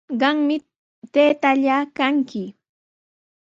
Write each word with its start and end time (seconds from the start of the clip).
Qami 0.21 0.55
taytallaa 1.13 1.83
kanki. 1.97 2.43